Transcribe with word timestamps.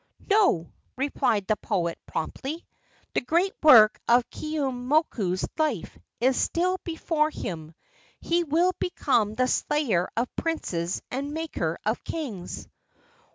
"No," 0.31 0.71
replied 0.97 1.45
the 1.45 1.55
poet, 1.57 1.99
promptly. 2.07 2.65
"The 3.13 3.21
great 3.21 3.53
work 3.61 4.01
of 4.07 4.27
Keeaumoku's 4.31 5.47
life 5.59 5.95
is 6.19 6.37
still 6.41 6.79
before 6.83 7.29
him. 7.29 7.75
He 8.19 8.43
will 8.43 8.71
become 8.79 9.35
the 9.35 9.47
slayer 9.47 10.09
of 10.17 10.35
princes 10.35 11.03
and 11.11 11.35
maker 11.35 11.77
of 11.85 12.03
kings." 12.03 12.67